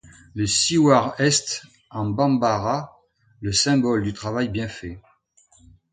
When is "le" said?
0.33-0.47, 3.39-3.51